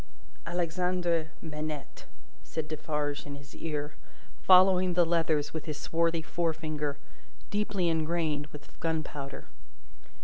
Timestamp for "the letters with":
4.95-5.65